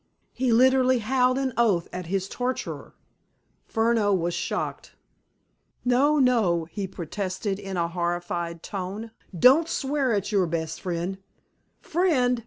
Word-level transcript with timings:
He 0.33 0.51
literally 0.51 0.97
howled 0.97 1.37
an 1.37 1.53
oath 1.59 1.87
at 1.93 2.07
his 2.07 2.27
torturer. 2.27 2.95
Furneaux 3.67 4.15
was 4.15 4.33
shocked. 4.33 4.93
"No, 5.85 6.17
no," 6.17 6.65
he 6.65 6.87
protested 6.87 7.59
in 7.59 7.77
a 7.77 7.87
horrified 7.87 8.63
tone. 8.63 9.11
"Don't 9.37 9.67
swear 9.69 10.11
at 10.15 10.31
your 10.31 10.47
best 10.47 10.81
friend." 10.81 11.19
"Friend! 11.81 12.39